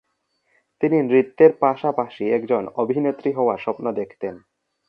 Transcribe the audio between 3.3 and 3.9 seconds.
হওয়ার স্বপ্ন